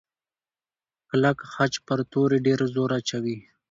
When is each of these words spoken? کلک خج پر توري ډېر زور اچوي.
کلک 1.09 1.37
خج 1.51 1.73
پر 1.85 1.99
توري 2.11 2.37
ډېر 2.45 2.59
زور 2.73 2.89
اچوي. 2.97 3.37